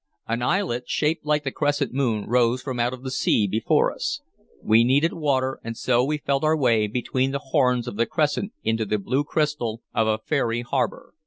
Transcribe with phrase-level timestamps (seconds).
[0.27, 4.19] An islet, shaped like the crescent moon, rose from out the sea before us.
[4.63, 8.51] We needed water, and so we felt our way between the horns of the crescent
[8.63, 11.13] into the blue crystal of a fairy harbor.